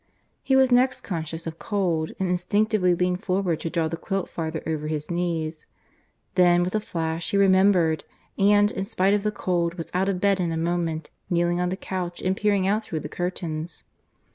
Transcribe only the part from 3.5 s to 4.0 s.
to draw the